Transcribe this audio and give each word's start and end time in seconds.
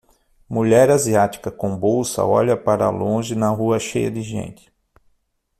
Mulher 0.49 0.89
asiática 0.89 1.51
com 1.51 1.77
bolsa 1.77 2.25
olha 2.25 2.57
para 2.57 2.89
longe 2.89 3.35
na 3.35 3.49
rua 3.49 3.79
cheia 3.79 4.09
de 4.09 4.23
gente 4.23 4.73